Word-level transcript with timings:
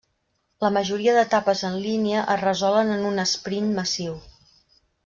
La 0.63 0.71
majoria 0.77 1.13
d'etapes 1.17 1.61
en 1.71 1.77
línia 1.83 2.25
es 2.37 2.43
resolen 2.47 2.91
en 2.99 3.07
un 3.13 3.25
esprint 3.27 3.73
massiu. 3.79 4.21